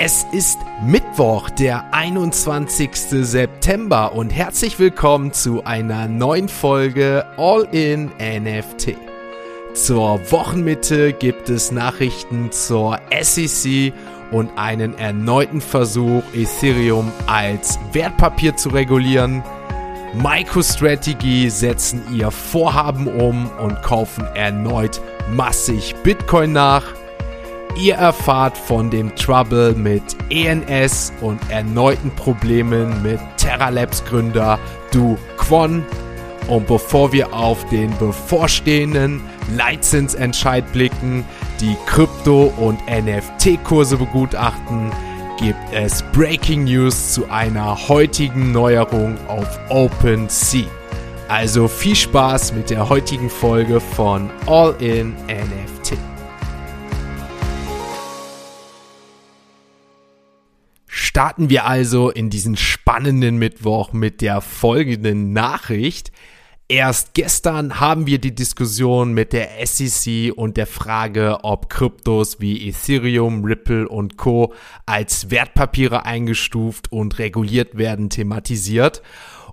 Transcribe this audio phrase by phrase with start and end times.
[0.00, 2.90] Es ist Mittwoch, der 21.
[2.94, 8.96] September und herzlich willkommen zu einer neuen Folge All in NFT.
[9.74, 13.92] Zur Wochenmitte gibt es Nachrichten zur SEC
[14.30, 19.42] und einen erneuten Versuch, Ethereum als Wertpapier zu regulieren.
[20.14, 26.97] MicroStrategy setzen ihr Vorhaben um und kaufen erneut massig Bitcoin nach.
[27.76, 34.58] Ihr erfahrt von dem Trouble mit ENS und erneuten Problemen mit Terra Labs Gründer
[34.92, 35.84] Du Kwon.
[36.48, 39.20] Und bevor wir auf den bevorstehenden
[39.54, 41.24] Leitzinsentscheid blicken,
[41.60, 44.90] die Krypto- und NFT-Kurse begutachten,
[45.38, 50.66] gibt es Breaking News zu einer heutigen Neuerung auf OpenSea.
[51.28, 55.77] Also viel Spaß mit der heutigen Folge von All in NFT.
[61.18, 66.12] Starten wir also in diesen spannenden Mittwoch mit der folgenden Nachricht.
[66.68, 72.68] Erst gestern haben wir die Diskussion mit der SEC und der Frage, ob Kryptos wie
[72.68, 74.54] Ethereum, Ripple und Co
[74.86, 79.02] als Wertpapiere eingestuft und reguliert werden, thematisiert.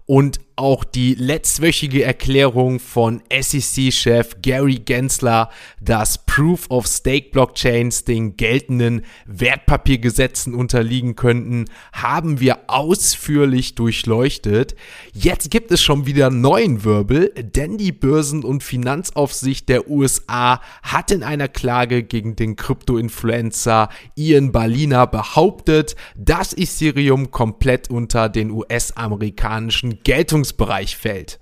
[0.05, 5.49] Und auch die letztwöchige Erklärung von SEC-Chef Gary Gensler,
[5.81, 14.75] dass Proof of Stake Blockchains den geltenden Wertpapiergesetzen unterliegen könnten, haben wir ausführlich durchleuchtet.
[15.13, 21.11] Jetzt gibt es schon wieder neuen Wirbel, denn die Börsen- und Finanzaufsicht der USA hat
[21.11, 29.99] in einer Klage gegen den Krypto-Influencer Ian Balina behauptet, dass Ethereum komplett unter den US-amerikanischen
[30.03, 31.39] Geltungs Geltungsbereich fällt.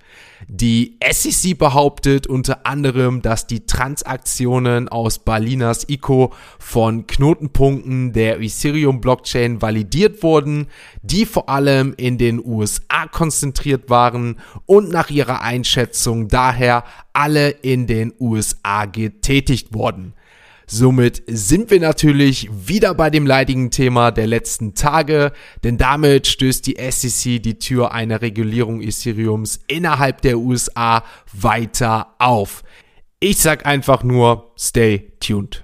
[0.48, 9.62] Die SEC behauptet unter anderem, dass die Transaktionen aus Berliners ICO von Knotenpunkten der Ethereum-Blockchain
[9.62, 10.68] validiert wurden,
[11.02, 16.84] die vor allem in den USA konzentriert waren und nach ihrer Einschätzung daher
[17.14, 20.14] alle in den USA getätigt wurden.
[20.76, 25.32] Somit sind wir natürlich wieder bei dem leidigen Thema der letzten Tage,
[25.64, 32.64] denn damit stößt die SEC die Tür einer Regulierung Ethereums innerhalb der USA weiter auf.
[33.20, 35.64] Ich sag einfach nur, stay tuned.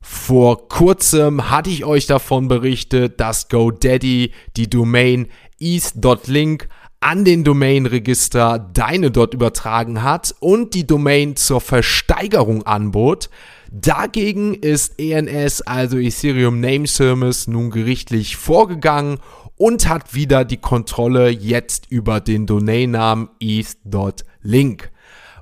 [0.00, 5.28] Vor kurzem hatte ich euch davon berichtet, dass GoDaddy die Domain
[5.60, 6.68] east.link
[6.98, 13.30] an den Domainregister deine dort übertragen hat und die Domain zur Versteigerung anbot.
[13.70, 19.18] Dagegen ist ENS, also Ethereum Name Service, nun gerichtlich vorgegangen
[19.56, 24.90] und hat wieder die Kontrolle jetzt über den Domainnamen eth.link.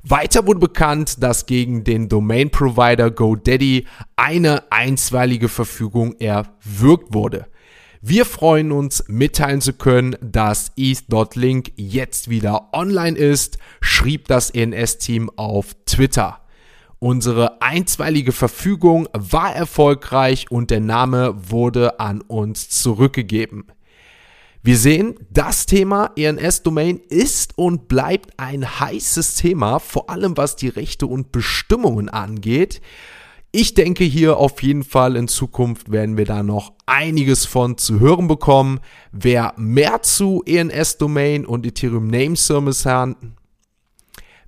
[0.03, 7.47] Weiter wurde bekannt, dass gegen den Domain-Provider GoDaddy eine einstweilige Verfügung erwirkt wurde.
[8.01, 15.31] Wir freuen uns, mitteilen zu können, dass eth.link jetzt wieder online ist, schrieb das ENS-Team
[15.37, 16.46] auf Twitter.
[16.99, 23.67] Unsere einstweilige Verfügung war erfolgreich und der Name wurde an uns zurückgegeben.
[24.63, 30.69] Wir sehen, das Thema ENS-Domain ist und bleibt ein heißes Thema, vor allem was die
[30.69, 32.81] Rechte und Bestimmungen angeht.
[33.53, 38.01] Ich denke hier auf jeden Fall in Zukunft werden wir da noch einiges von zu
[38.01, 38.81] hören bekommen.
[39.13, 42.85] Wer mehr zu ENS-Domain und Ethereum Name Service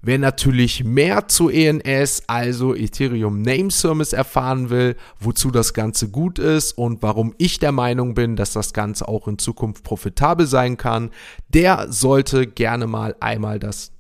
[0.01, 6.39] Wer natürlich mehr zu ENS, also Ethereum Name Service erfahren will, wozu das Ganze gut
[6.39, 10.77] ist und warum ich der Meinung bin, dass das Ganze auch in Zukunft profitabel sein
[10.77, 11.11] kann,
[11.49, 13.93] der sollte gerne mal einmal das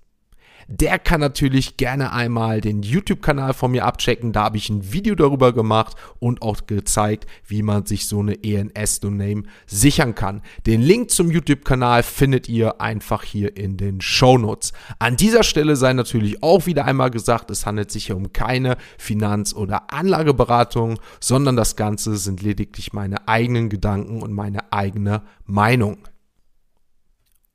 [0.68, 4.32] der kann natürlich gerne einmal den YouTube-Kanal von mir abchecken.
[4.32, 8.44] Da habe ich ein Video darüber gemacht und auch gezeigt, wie man sich so eine
[8.44, 10.42] ENS-Domain sichern kann.
[10.66, 14.74] Den Link zum YouTube-Kanal findet ihr einfach hier in den Show Notes.
[14.98, 18.76] An dieser Stelle sei natürlich auch wieder einmal gesagt, es handelt sich hier um keine
[18.98, 25.96] Finanz- oder Anlageberatung, sondern das Ganze sind lediglich meine eigenen Gedanken und meine eigene Meinung.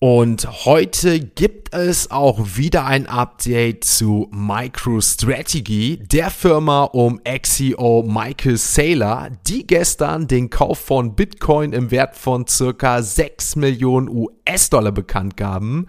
[0.05, 8.57] Und heute gibt es auch wieder ein Update zu MicroStrategy, der Firma um ex-CEO Michael
[8.57, 15.37] Saylor, die gestern den Kauf von Bitcoin im Wert von circa 6 Millionen US-Dollar bekannt
[15.37, 15.87] gaben.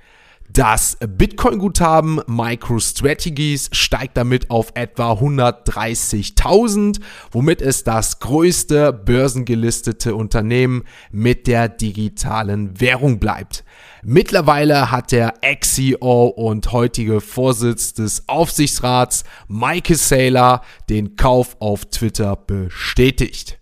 [0.53, 6.99] Das Bitcoin-Guthaben MicroStrategies steigt damit auf etwa 130.000,
[7.31, 13.63] womit es das größte börsengelistete Unternehmen mit der digitalen Währung bleibt.
[14.03, 22.35] Mittlerweile hat der Ex-CEO und heutige Vorsitz des Aufsichtsrats Michael Saylor den Kauf auf Twitter
[22.35, 23.57] bestätigt.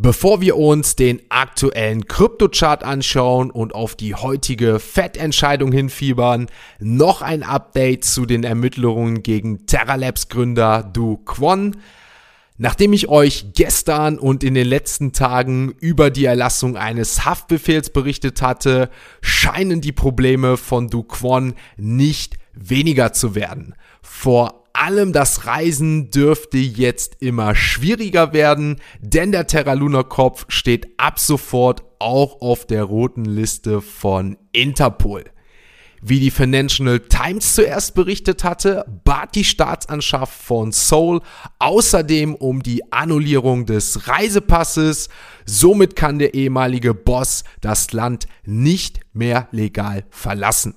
[0.00, 6.46] Bevor wir uns den aktuellen Kryptochart anschauen und auf die heutige Fettentscheidung hinfiebern,
[6.78, 11.78] noch ein Update zu den Ermittlungen gegen Terralabs Gründer Du Kwon.
[12.58, 18.40] Nachdem ich euch gestern und in den letzten Tagen über die Erlassung eines Haftbefehls berichtet
[18.40, 18.90] hatte,
[19.20, 23.74] scheinen die Probleme von Du Kwon nicht weniger zu werden.
[24.00, 30.88] Vor allem das Reisen dürfte jetzt immer schwieriger werden, denn der Terra Luna Kopf steht
[30.98, 35.24] ab sofort auch auf der roten Liste von Interpol.
[36.00, 41.22] Wie die Financial Times zuerst berichtet hatte, bat die Staatsanschaft von Seoul
[41.58, 45.08] außerdem um die Annullierung des Reisepasses.
[45.44, 50.74] Somit kann der ehemalige Boss das Land nicht mehr legal verlassen.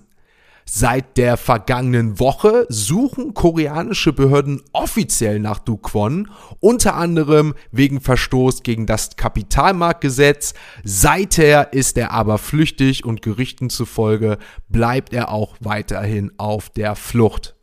[0.74, 6.32] Seit der vergangenen Woche suchen koreanische Behörden offiziell nach Du Kwon,
[6.62, 10.54] unter anderem wegen Verstoß gegen das Kapitalmarktgesetz.
[10.86, 14.38] Seither ist er aber flüchtig und Gerüchten zufolge
[14.70, 17.58] bleibt er auch weiterhin auf der Flucht.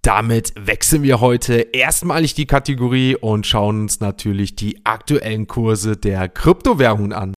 [0.00, 6.30] Damit wechseln wir heute erstmalig die Kategorie und schauen uns natürlich die aktuellen Kurse der
[6.30, 7.34] Kryptowährungen an.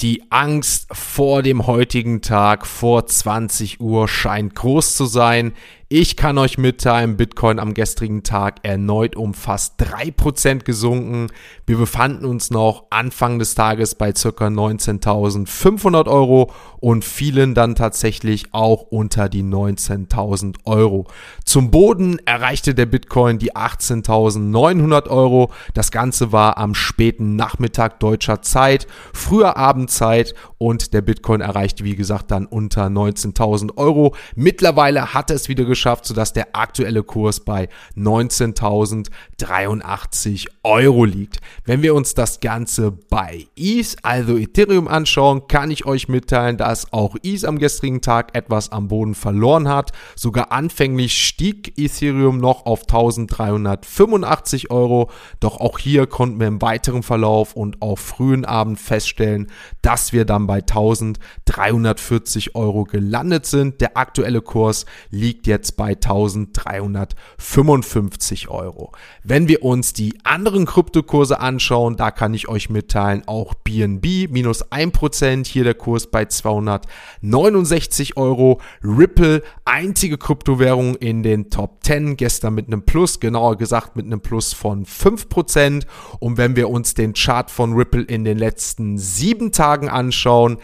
[0.00, 5.52] Die Angst vor dem heutigen Tag vor 20 Uhr scheint groß zu sein.
[5.92, 11.26] Ich kann euch mitteilen, Bitcoin am gestrigen Tag erneut um fast 3% gesunken.
[11.66, 14.28] Wir befanden uns noch Anfang des Tages bei ca.
[14.28, 21.08] 19.500 Euro und fielen dann tatsächlich auch unter die 19.000 Euro.
[21.44, 25.50] Zum Boden erreichte der Bitcoin die 18.900 Euro.
[25.74, 31.96] Das Ganze war am späten Nachmittag deutscher Zeit, früher Abendzeit und der Bitcoin erreichte wie
[31.96, 34.14] gesagt dann unter 19.000 Euro.
[34.36, 41.38] Mittlerweile hat es wieder geschafft, geschafft, sodass der aktuelle Kurs bei 19.083 Euro liegt.
[41.64, 46.92] Wenn wir uns das Ganze bei ETH, also Ethereum anschauen, kann ich euch mitteilen, dass
[46.92, 49.92] auch ETH am gestrigen Tag etwas am Boden verloren hat.
[50.16, 55.10] Sogar anfänglich stieg Ethereum noch auf 1385 Euro,
[55.40, 59.46] doch auch hier konnten wir im weiteren Verlauf und auch frühen Abend feststellen,
[59.80, 63.80] dass wir dann bei 1340 Euro gelandet sind.
[63.80, 68.92] Der aktuelle Kurs liegt jetzt jetzt bei 1355 Euro.
[69.22, 74.68] Wenn wir uns die anderen Kryptokurse anschauen, da kann ich euch mitteilen, auch BNB minus
[74.70, 78.60] 1%, hier der Kurs bei 269 Euro.
[78.82, 84.20] Ripple, einzige Kryptowährung in den Top 10, gestern mit einem Plus, genauer gesagt mit einem
[84.20, 85.86] Plus von 5%.
[86.18, 90.58] Und wenn wir uns den Chart von Ripple in den letzten sieben Tagen anschauen,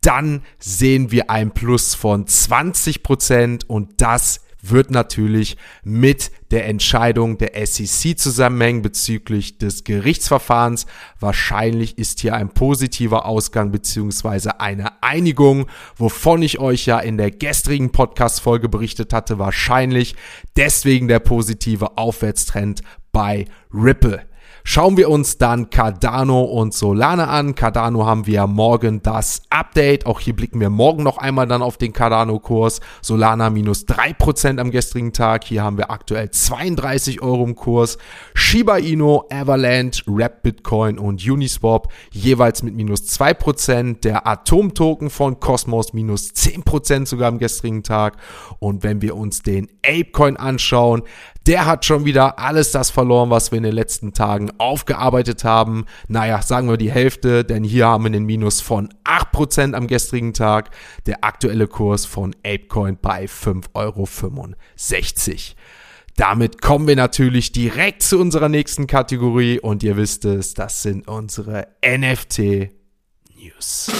[0.00, 7.52] dann sehen wir ein Plus von 20% und das wird natürlich mit der Entscheidung der
[7.66, 10.86] SEC zusammenhängen bezüglich des Gerichtsverfahrens.
[11.18, 17.30] Wahrscheinlich ist hier ein positiver Ausgang beziehungsweise eine Einigung, wovon ich euch ja in der
[17.30, 19.38] gestrigen Podcast-Folge berichtet hatte.
[19.38, 20.14] Wahrscheinlich
[20.56, 24.22] deswegen der positive Aufwärtstrend bei Ripple.
[24.68, 27.54] Schauen wir uns dann Cardano und Solana an.
[27.54, 30.06] Cardano haben wir morgen das Update.
[30.06, 32.80] Auch hier blicken wir morgen noch einmal dann auf den Cardano-Kurs.
[33.00, 35.44] Solana minus 3% am gestrigen Tag.
[35.44, 37.96] Hier haben wir aktuell 32 Euro im Kurs.
[38.34, 44.00] Shiba Inu, Avalanche, Rap Bitcoin und Uniswap jeweils mit minus 2%.
[44.00, 48.16] Der Atom-Token von Cosmos minus 10% sogar am gestrigen Tag.
[48.58, 51.04] Und wenn wir uns den Apecoin anschauen,
[51.46, 55.86] der hat schon wieder alles das verloren, was wir in den letzten Tagen aufgearbeitet haben.
[56.08, 60.32] Naja, sagen wir die Hälfte, denn hier haben wir einen Minus von 8% am gestrigen
[60.32, 60.70] Tag.
[61.06, 64.08] Der aktuelle Kurs von Apecoin bei 5,65 Euro.
[66.16, 71.08] Damit kommen wir natürlich direkt zu unserer nächsten Kategorie und ihr wisst es, das sind
[71.08, 72.70] unsere NFT
[73.38, 73.90] News.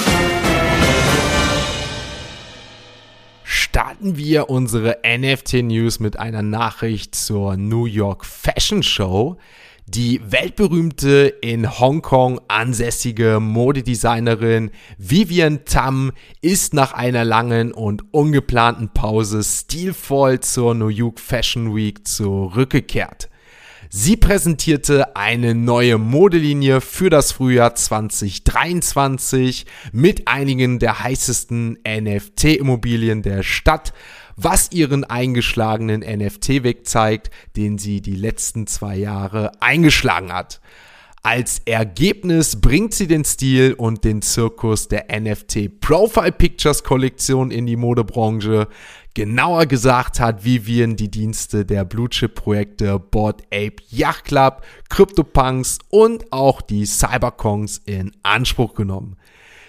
[3.76, 9.36] starten wir unsere NFT-News mit einer Nachricht zur New York Fashion Show.
[9.88, 19.44] Die weltberühmte in Hongkong ansässige Modedesignerin Vivian Tam ist nach einer langen und ungeplanten Pause
[19.44, 23.28] stilvoll zur New York Fashion Week zurückgekehrt.
[23.88, 33.44] Sie präsentierte eine neue Modelinie für das Frühjahr 2023 mit einigen der heißesten NFT-Immobilien der
[33.44, 33.92] Stadt,
[34.36, 40.60] was ihren eingeschlagenen NFT-Weg zeigt, den sie die letzten zwei Jahre eingeschlagen hat.
[41.22, 47.66] Als Ergebnis bringt sie den Stil und den Zirkus der NFT Profile Pictures Kollektion in
[47.66, 48.68] die Modebranche.
[49.14, 55.80] Genauer gesagt hat Vivian die Dienste der Blue Chip Projekte Board Ape Yacht Club, CryptoPunks
[55.88, 59.16] und auch die Cyberkongs in Anspruch genommen.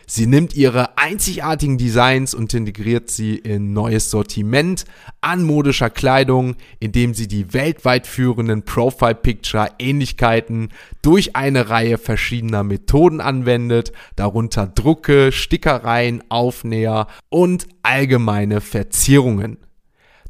[0.10, 4.86] Sie nimmt ihre einzigartigen Designs und integriert sie in neues Sortiment
[5.20, 10.70] an modischer Kleidung, indem sie die weltweit führenden Profile Picture Ähnlichkeiten
[11.02, 19.58] durch eine Reihe verschiedener Methoden anwendet, darunter Drucke, Stickereien, Aufnäher und allgemeine Verzierungen.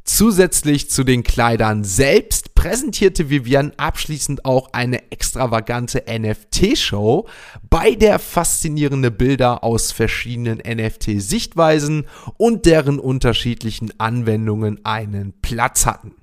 [0.08, 7.28] Zusätzlich zu den Kleidern selbst präsentierte Vivian abschließend auch eine extravagante NFT-Show,
[7.68, 12.06] bei der faszinierende Bilder aus verschiedenen NFT-Sichtweisen
[12.38, 16.14] und deren unterschiedlichen Anwendungen einen Platz hatten.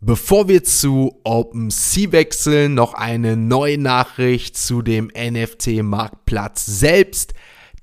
[0.00, 7.34] Bevor wir zu OpenSea wechseln, noch eine neue Nachricht zu dem NFT-Marktplatz selbst.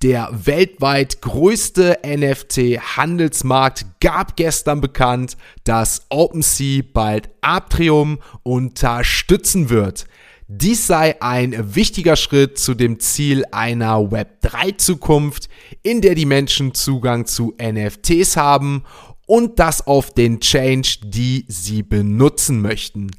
[0.01, 10.05] Der weltweit größte NFT-Handelsmarkt gab gestern bekannt, dass OpenSea bald Atrium unterstützen wird.
[10.47, 15.49] Dies sei ein wichtiger Schritt zu dem Ziel einer Web3-Zukunft,
[15.83, 18.83] in der die Menschen Zugang zu NFTs haben
[19.27, 23.11] und das auf den Change, die sie benutzen möchten.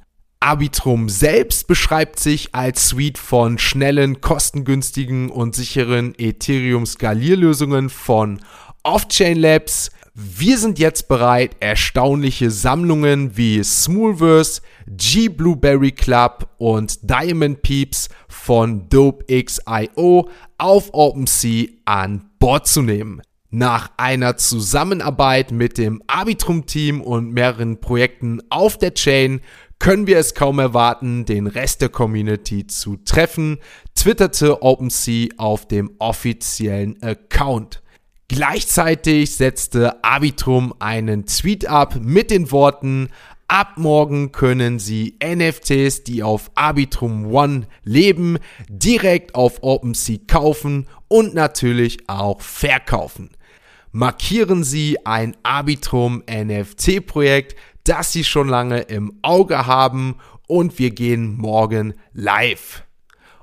[0.43, 8.41] Arbitrum selbst beschreibt sich als Suite von schnellen, kostengünstigen und sicheren Ethereum-Skalierlösungen von
[8.83, 9.93] Off-Chain Labs.
[10.15, 18.89] Wir sind jetzt bereit, erstaunliche Sammlungen wie Smoothverse, G Blueberry Club und Diamond Peeps von
[18.89, 23.23] DopeX.io auf OpenSea an Bord zu nehmen.
[23.55, 29.41] Nach einer Zusammenarbeit mit dem Arbitrum-Team und mehreren Projekten auf der Chain
[29.83, 33.59] können wir es kaum erwarten, den Rest der Community zu treffen,
[33.97, 37.83] twitterte OpenSea auf dem offiziellen Account.
[38.29, 43.09] Gleichzeitig setzte Arbitrum einen Tweet ab mit den Worten,
[43.49, 51.35] ab morgen können Sie NFTs, die auf Arbitrum One leben, direkt auf OpenSea kaufen und
[51.35, 53.31] natürlich auch verkaufen.
[53.95, 60.91] Markieren Sie ein Arbitrum NFT Projekt, das Sie schon lange im Auge haben und wir
[60.91, 62.85] gehen morgen live.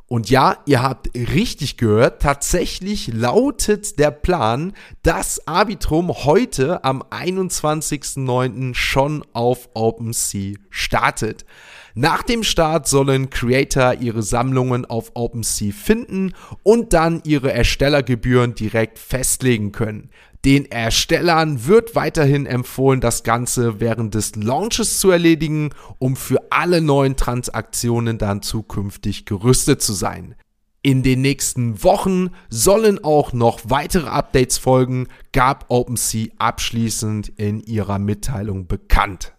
[0.09, 8.73] Und ja, ihr habt richtig gehört, tatsächlich lautet der Plan, dass Arbitrum heute am 21.09.
[8.73, 11.45] schon auf OpenSea startet.
[11.93, 18.97] Nach dem Start sollen Creator ihre Sammlungen auf OpenSea finden und dann ihre Erstellergebühren direkt
[18.97, 20.09] festlegen können.
[20.45, 26.81] Den Erstellern wird weiterhin empfohlen, das Ganze während des Launches zu erledigen, um für alle
[26.81, 30.35] neuen Transaktionen dann zukünftig gerüstet zu sein.
[30.81, 37.99] In den nächsten Wochen sollen auch noch weitere Updates folgen, gab OpenSea abschließend in ihrer
[37.99, 39.33] Mitteilung bekannt.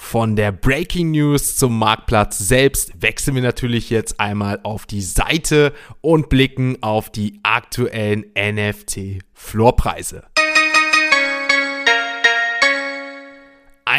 [0.00, 5.74] Von der Breaking News zum Marktplatz selbst wechseln wir natürlich jetzt einmal auf die Seite
[6.00, 10.22] und blicken auf die aktuellen NFT-Floorpreise.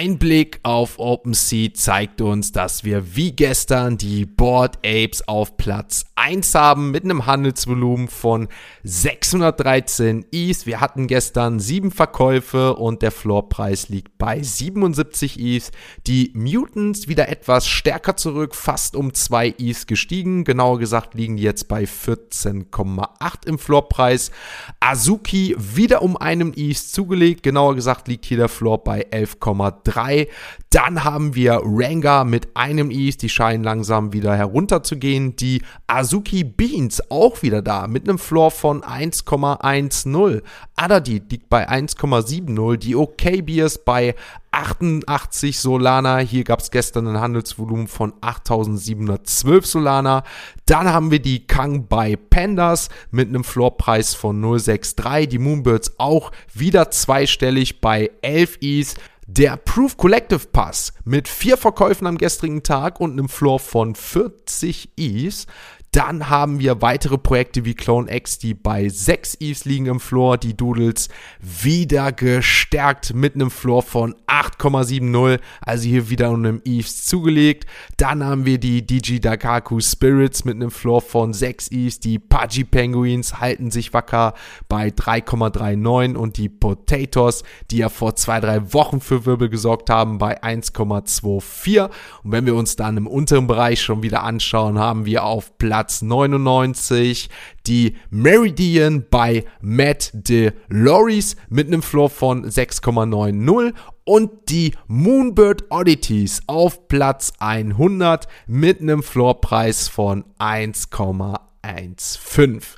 [0.02, 6.06] Ein Blick auf OpenSea zeigt uns, dass wir wie gestern die Board Apes auf Platz
[6.16, 8.48] 1 haben mit einem Handelsvolumen von
[8.84, 10.66] 613 ETH.
[10.66, 15.70] Wir hatten gestern sieben Verkäufe und der Floorpreis liegt bei 77 ETH.
[16.08, 20.46] Die Mutants wieder etwas stärker zurück, fast um 2 ETH gestiegen.
[20.46, 24.32] Genauer gesagt liegen die jetzt bei 14,8 im Floorpreis.
[24.80, 27.44] Azuki wieder um einen ETH zugelegt.
[27.44, 30.28] Genauer gesagt liegt hier der Floor bei 11,3 3.
[30.70, 35.36] Dann haben wir Ranga mit einem Ease, die scheinen langsam wieder herunterzugehen.
[35.36, 40.42] Die Azuki Beans auch wieder da mit einem Floor von 1,10.
[40.76, 42.78] Adadi liegt bei 1,70.
[42.78, 44.16] Die OK Beers bei
[44.52, 46.20] 88 Solana.
[46.20, 50.24] Hier gab es gestern ein Handelsvolumen von 8712 Solana.
[50.66, 55.28] Dann haben wir die Kang bei Pandas mit einem Floorpreis von 063.
[55.30, 58.96] Die Moonbirds auch wieder zweistellig bei 11 Is.
[59.32, 64.90] Der Proof Collective Pass mit vier Verkäufen am gestrigen Tag und einem Floor von 40
[64.96, 65.46] Is.
[65.92, 70.38] Dann haben wir weitere Projekte wie Clone X, die bei 6 Eves liegen im Floor.
[70.38, 71.10] Die Doodles
[71.42, 75.40] wieder gestärkt mit einem Floor von 8,70.
[75.62, 77.66] Also hier wieder einem Eves zugelegt.
[77.98, 82.00] Dann haben wir die DG Dakaku Spirits mit einem Floor von 6 Eves.
[82.00, 84.36] Die Pudgy Penguins halten sich wacker
[84.68, 90.20] bei 3,39 und die Potatoes, die ja vor zwei, drei Wochen für Wirbel gesorgt haben,
[90.20, 91.90] bei 1,24.
[92.24, 95.79] Und wenn wir uns dann im unteren Bereich schon wieder anschauen, haben wir auf Platz
[95.80, 97.30] Platz 99
[97.66, 106.90] die Meridian bei Matt DeLoris mit einem Floor von 6,90 und die Moonbird Oddities auf
[106.90, 112.76] Platz 100 mit einem Floorpreis von 1,15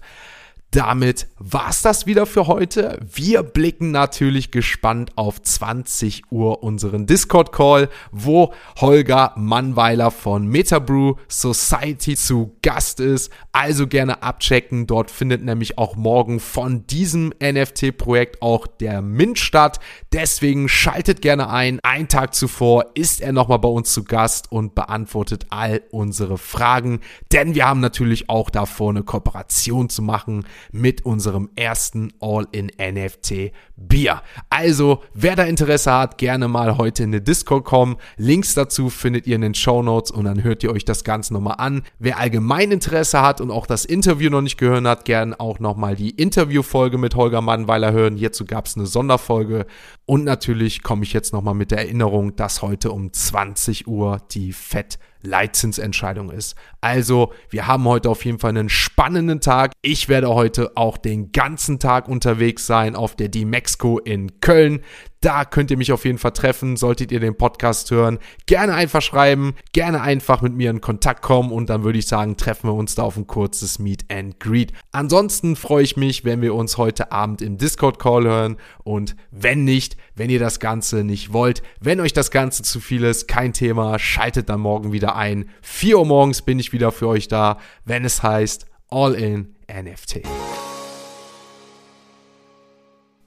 [0.71, 2.97] damit war's das wieder für heute.
[3.01, 12.15] Wir blicken natürlich gespannt auf 20 Uhr unseren Discord-Call, wo Holger Mannweiler von Metabrew Society
[12.15, 13.33] zu Gast ist.
[13.51, 14.87] Also gerne abchecken.
[14.87, 19.81] Dort findet nämlich auch morgen von diesem NFT-Projekt auch der Mint statt.
[20.13, 21.81] Deswegen schaltet gerne ein.
[21.83, 27.01] Ein Tag zuvor ist er nochmal bei uns zu Gast und beantwortet all unsere Fragen.
[27.33, 34.21] Denn wir haben natürlich auch davor eine Kooperation zu machen mit unserem ersten All-in-NFT Bier.
[34.49, 37.97] Also, wer da Interesse hat, gerne mal heute in den Discord kommen.
[38.17, 41.33] Links dazu findet ihr in den Show Notes und dann hört ihr euch das Ganze
[41.33, 41.83] nochmal an.
[41.99, 45.95] Wer allgemein Interesse hat und auch das Interview noch nicht gehört hat, gerne auch nochmal
[45.95, 48.15] die Interviewfolge mit Holger Mannweiler hören.
[48.15, 49.65] Hierzu gab es eine Sonderfolge.
[50.05, 54.53] Und natürlich komme ich jetzt nochmal mit der Erinnerung, dass heute um 20 Uhr die
[54.53, 56.55] Fett Leitzinsentscheidung ist.
[56.81, 59.71] Also, wir haben heute auf jeden Fall einen spannenden Tag.
[59.81, 64.81] Ich werde heute auch den ganzen Tag unterwegs sein auf der D-Mexco in Köln.
[65.21, 68.17] Da könnt ihr mich auf jeden Fall treffen, solltet ihr den Podcast hören.
[68.47, 72.37] Gerne einfach schreiben, gerne einfach mit mir in Kontakt kommen und dann würde ich sagen,
[72.37, 74.73] treffen wir uns da auf ein kurzes Meet and Greet.
[74.91, 79.95] Ansonsten freue ich mich, wenn wir uns heute Abend im Discord-Call hören und wenn nicht,
[80.15, 83.99] wenn ihr das Ganze nicht wollt, wenn euch das Ganze zu viel ist, kein Thema,
[83.99, 85.49] schaltet dann morgen wieder ein.
[85.61, 90.21] 4 Uhr morgens bin ich wieder für euch da, wenn es heißt All in NFT.